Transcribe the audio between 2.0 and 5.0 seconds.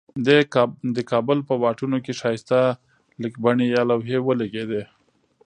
کې ښایسته لیکبڼي یا لوحی ولګیدي.